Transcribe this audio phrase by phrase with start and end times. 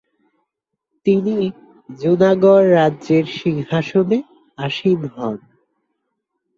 [1.05, 1.35] তিনি
[1.89, 4.17] জুনাগড় রাজ্যের সিংহাসনে
[4.57, 5.37] আসীন হন।